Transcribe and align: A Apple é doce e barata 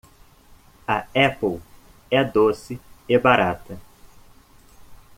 A 0.87 0.97
Apple 1.25 1.61
é 2.09 2.23
doce 2.23 2.79
e 3.07 3.19
barata 3.19 3.77